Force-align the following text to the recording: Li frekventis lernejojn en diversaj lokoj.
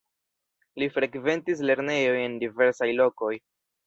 Li 0.83 0.85
frekventis 0.95 1.61
lernejojn 1.71 2.17
en 2.23 2.39
diversaj 2.45 2.89
lokoj. 3.03 3.31